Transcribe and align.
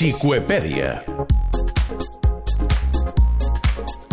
Chicuepedia. 0.00 1.04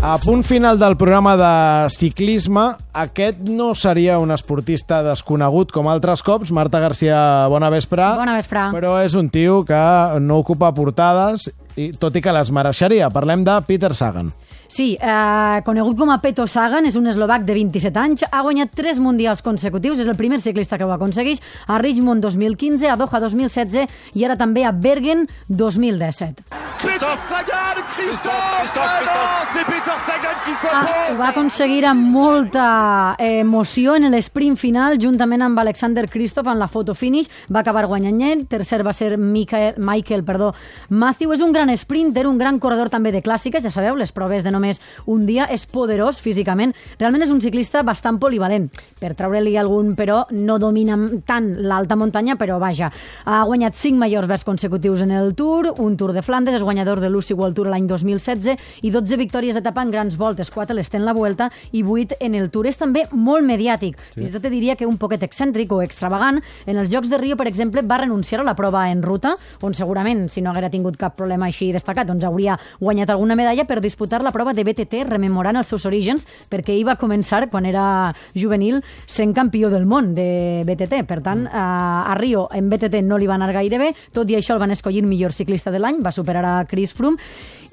A 0.08 0.18
punt 0.20 0.46
final 0.48 0.79
del 0.79 0.96
programa 0.96 1.34
de 1.36 1.90
ciclisme, 1.92 2.62
aquest 2.96 3.42
no 3.44 3.74
seria 3.76 4.15
un 4.24 4.31
esportista 4.31 5.02
desconegut 5.04 5.74
com 5.76 5.90
altres 5.92 6.24
cops. 6.24 6.54
Marta 6.56 6.79
Garcia, 6.79 7.18
bona 7.52 7.68
vespre. 7.68 8.06
Bona 8.15 8.38
vespre. 8.38 8.70
Però 8.72 8.94
és 9.04 9.17
un 9.20 9.28
tio 9.28 9.65
que 9.67 9.81
no 10.24 10.38
ocupa 10.40 10.72
portades, 10.72 11.49
i, 11.76 11.90
tot 11.99 12.15
i 12.15 12.22
que 12.24 12.31
les 12.31 12.54
mereixeria. 12.56 13.10
Parlem 13.12 13.44
de 13.44 13.58
Peter 13.67 13.92
Sagan. 13.99 14.31
Sí, 14.72 14.94
eh, 14.96 15.60
conegut 15.67 15.99
com 15.99 16.09
a 16.12 16.21
Peto 16.23 16.48
Sagan, 16.48 16.88
és 16.88 16.95
un 16.95 17.08
eslovac 17.12 17.44
de 17.44 17.55
27 17.55 17.99
anys, 17.99 18.23
ha 18.31 18.41
guanyat 18.48 18.71
3 18.76 18.99
mundials 19.03 19.44
consecutius, 19.44 19.99
és 19.99 20.08
el 20.08 20.16
primer 20.16 20.39
ciclista 20.39 20.80
que 20.80 20.88
ho 20.88 20.91
aconsegueix, 20.95 21.44
a 21.67 21.80
Richmond 21.84 22.23
2015, 22.23 22.88
a 22.88 22.95
Doha 22.95 23.23
2016 23.27 24.16
i 24.16 24.23
ara 24.23 24.39
també 24.39 24.63
a 24.63 24.71
Bergen 24.71 25.27
2017. 25.48 26.57
Peter 26.80 27.17
Sagan, 27.17 27.81
Christophe, 27.90 28.58
Christophe, 28.59 28.98
Christophe. 28.98 29.49
c'est 29.54 29.66
Peter 29.66 29.98
Sagan 29.98 30.27
Ah, 30.48 31.12
ho 31.12 31.16
va 31.20 31.28
aconseguir 31.34 31.82
amb 31.90 32.06
molta 32.08 33.16
eh, 33.20 33.42
emoció 33.42 33.98
en 33.98 34.08
l'esprint 34.14 34.55
final, 34.55 34.96
juntament 34.96 35.42
amb 35.44 35.60
Alexander 35.60 36.05
Kristoff 36.08 36.48
en 36.48 36.60
la 36.62 36.70
foto 36.72 36.94
finish, 36.96 37.28
va 37.52 37.60
acabar 37.60 37.84
guanyant 37.92 38.22
ell, 38.24 38.46
tercer 38.48 38.80
va 38.88 38.94
ser 38.96 39.18
Michael, 39.20 39.76
Michael 39.84 40.24
perdó, 40.24 40.54
Matthew, 40.88 41.34
és 41.36 41.44
un 41.44 41.52
gran 41.52 41.72
sprinter, 41.76 42.24
un 42.30 42.40
gran 42.40 42.62
corredor 42.64 42.88
també 42.88 43.12
de 43.12 43.20
clàssiques, 43.26 43.66
ja 43.66 43.72
sabeu, 43.76 43.98
les 44.00 44.14
proves 44.16 44.46
de 44.46 44.54
només 44.55 44.80
un 45.05 45.26
dia, 45.28 45.50
és 45.52 45.66
poderós 45.68 46.22
físicament, 46.24 46.72
realment 46.96 47.27
és 47.27 47.34
un 47.34 47.44
ciclista 47.44 47.84
bastant 47.84 48.16
polivalent, 48.18 48.70
per 49.02 49.18
treure-li 49.20 49.58
algun, 49.60 49.98
però 50.00 50.22
no 50.32 50.58
domina 50.64 50.96
tant 51.27 51.52
l'alta 51.68 52.00
muntanya, 52.00 52.38
però 52.40 52.55
vaja, 52.64 52.88
ha 53.26 53.44
guanyat 53.44 53.76
5 53.76 54.00
majors 54.00 54.32
vers 54.32 54.48
consecutius 54.48 55.04
en 55.04 55.12
el 55.12 55.36
Tour, 55.36 55.74
un 55.84 56.00
Tour 56.00 56.16
de 56.16 56.24
Flandes, 56.24 56.55
és 56.55 56.64
guanyador 56.64 57.04
de 57.04 57.12
l'UCI 57.12 57.36
World 57.36 57.60
Tour 57.60 57.68
l'any 57.74 57.91
2016 57.91 58.55
i 58.88 58.96
12 58.96 59.20
victòries 59.20 59.60
d'etapa 59.60 59.84
en 59.84 59.91
grans 59.91 60.16
voltes, 60.18 60.37
4 60.54 60.76
l'estén 60.77 61.05
la 61.05 61.16
Vuelta 61.18 61.49
i 61.71 61.84
8 61.84 62.20
en 62.20 62.35
el 62.35 62.49
Tour. 62.54 62.68
És 62.70 62.77
també 62.77 63.05
molt 63.12 63.46
mediàtic, 63.48 63.98
sí. 63.98 64.19
fins 64.19 64.30
i 64.30 64.33
tot 64.35 64.45
te 64.45 64.52
diria 64.53 64.75
que 64.77 64.88
un 64.88 64.97
poquet 65.02 65.23
excèntric 65.25 65.71
o 65.73 65.81
extravagant. 65.81 66.41
En 66.66 66.77
els 66.77 66.91
Jocs 66.93 67.09
de 67.09 67.17
Rio, 67.17 67.38
per 67.38 67.47
exemple, 67.49 67.81
va 67.81 67.99
renunciar 68.03 68.41
a 68.41 68.47
la 68.47 68.55
prova 68.55 68.85
en 68.91 69.02
ruta, 69.03 69.35
on 69.65 69.73
segurament, 69.73 70.27
si 70.30 70.41
no 70.41 70.52
haguera 70.52 70.69
tingut 70.69 70.97
cap 70.99 71.17
problema 71.17 71.49
així 71.49 71.71
destacat, 71.73 72.08
doncs 72.08 72.25
hauria 72.27 72.58
guanyat 72.80 73.11
alguna 73.13 73.35
medalla 73.35 73.65
per 73.67 73.80
disputar 73.81 74.21
la 74.23 74.31
prova 74.35 74.53
de 74.53 74.63
BTT, 74.67 75.03
rememorant 75.09 75.58
els 75.58 75.71
seus 75.73 75.85
orígens, 75.89 76.27
perquè 76.52 76.75
ell 76.75 76.85
va 76.88 76.97
començar, 76.99 77.45
quan 77.52 77.65
era 77.65 78.13
juvenil, 78.35 78.81
sent 79.05 79.33
campió 79.33 79.71
del 79.73 79.88
món 79.89 80.13
de 80.17 80.63
BTT. 80.67 81.03
Per 81.08 81.21
tant, 81.25 81.47
a, 81.47 81.67
a 82.11 82.17
Rio 82.19 82.47
en 82.53 82.69
BTT 82.69 83.03
no 83.05 83.17
li 83.17 83.30
va 83.30 83.38
anar 83.39 83.53
gaire 83.55 83.80
bé, 83.81 83.93
tot 84.13 84.30
i 84.30 84.38
això 84.38 84.55
el 84.55 84.63
van 84.63 84.75
escollir 84.75 85.05
millor 85.08 85.33
ciclista 85.33 85.71
de 85.73 85.81
l'any, 85.81 86.02
va 86.03 86.13
superar 86.15 86.45
a 86.45 86.58
Chris 86.69 86.93
Froome, 86.93 87.17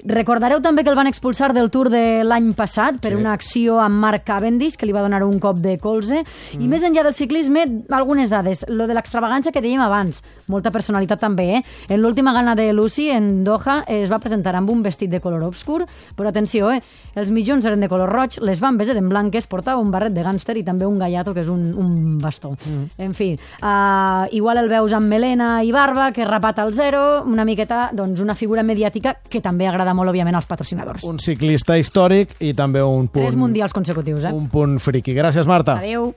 Recordareu 0.05 0.59
també 0.61 0.83
que 0.83 0.91
el 0.91 0.95
van 0.95 1.07
expulsar 1.09 1.49
del 1.55 1.71
Tour 1.73 1.89
de 1.89 2.21
l'any 2.23 2.51
passat 2.53 2.99
per 3.01 3.11
Sí. 3.11 3.17
una 3.17 3.33
acció 3.33 3.79
amb 3.81 3.95
Mark 3.95 4.23
Cavendish, 4.23 4.75
que 4.77 4.85
li 4.85 4.91
va 4.91 5.01
donar 5.01 5.23
un 5.23 5.39
cop 5.39 5.57
de 5.57 5.79
colze. 5.79 6.23
Mm. 6.53 6.61
I 6.61 6.67
més 6.67 6.83
enllà 6.83 7.01
del 7.03 7.13
ciclisme, 7.13 7.65
algunes 7.89 8.29
dades. 8.29 8.65
Lo 8.67 8.85
de 8.85 8.93
l'extravagància 8.93 9.51
que 9.51 9.61
dèiem 9.61 9.81
abans, 9.81 10.21
molta 10.47 10.69
personalitat 10.69 11.19
també, 11.19 11.55
eh? 11.57 11.63
En 11.89 12.01
l'última 12.01 12.33
gana 12.33 12.53
de 12.53 12.71
Lucy, 12.71 13.09
en 13.09 13.43
Doha, 13.43 13.83
es 13.87 14.11
va 14.11 14.19
presentar 14.19 14.53
amb 14.55 14.69
un 14.69 14.83
vestit 14.83 15.09
de 15.09 15.19
color 15.19 15.41
obscur, 15.43 15.85
però 16.15 16.29
atenció, 16.29 16.69
eh? 16.71 16.83
Els 17.15 17.31
mitjons 17.31 17.65
eren 17.65 17.79
de 17.79 17.89
color 17.89 18.09
roig, 18.09 18.37
les 18.41 18.59
bambes 18.59 18.89
eren 18.89 19.09
blanques, 19.09 19.47
portava 19.47 19.81
un 19.81 19.89
barret 19.89 20.13
de 20.13 20.21
gàngster 20.21 20.55
i 20.57 20.63
també 20.63 20.85
un 20.85 20.99
gallato, 20.99 21.33
que 21.33 21.41
és 21.41 21.49
un, 21.49 21.73
un 21.73 22.19
bastó. 22.19 22.51
Mm. 22.51 22.85
En 22.99 23.13
fi, 23.15 23.39
uh, 23.63 24.27
igual 24.31 24.57
el 24.59 24.69
veus 24.69 24.93
amb 24.93 25.07
melena 25.07 25.63
i 25.63 25.71
barba, 25.71 26.11
que 26.11 26.25
rapat 26.25 26.59
al 26.59 26.73
zero, 26.73 27.23
una 27.23 27.43
miqueta, 27.43 27.89
doncs, 27.91 28.21
una 28.21 28.35
figura 28.35 28.61
mediàtica 28.61 29.15
que 29.27 29.41
també 29.41 29.65
agrada 29.65 29.94
molt, 29.97 30.11
òbviament, 30.13 30.37
als 30.37 30.47
patrocinadors. 30.49 31.05
Un 31.07 31.19
ciclista 31.23 31.79
històric 31.79 32.35
i 32.43 32.53
també 32.57 32.83
un 32.85 33.07
punt... 33.07 33.23
Tres 33.25 33.39
mundials 33.39 33.73
consecutius, 33.75 34.27
eh? 34.29 34.35
Un 34.35 34.49
punt 34.51 34.77
friqui. 34.83 35.15
Gràcies, 35.17 35.47
Marta. 35.49 35.79
Adéu. 35.81 36.11